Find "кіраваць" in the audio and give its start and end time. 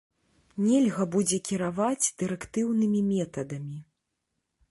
1.49-2.11